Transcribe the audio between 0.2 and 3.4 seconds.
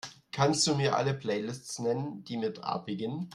Kannst Du mir alle Playlists nennen, die mit A beginnen?